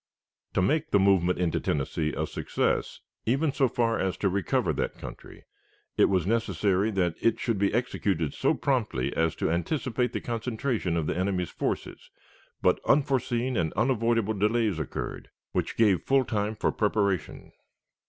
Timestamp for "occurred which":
14.79-15.77